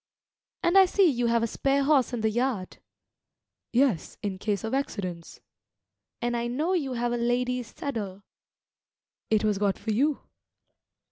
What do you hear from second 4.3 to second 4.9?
case of